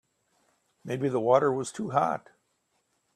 Maybe 0.83 1.09
the 1.09 1.19
water 1.19 1.51
was 1.53 1.71
too 1.71 1.91
hot. 1.91 2.31